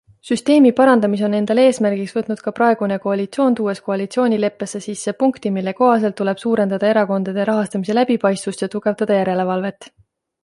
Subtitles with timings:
[0.27, 6.17] Süsteemi parandamise on endale eesmärgiks võtnud ka praegune koalitsioon, tuues koalitsioonileppesse sisse punkti, mille kohaselt
[6.21, 9.89] tuleb suurendada erakondade rahastamise läbipaistvust ja tugevdada järelevalvet.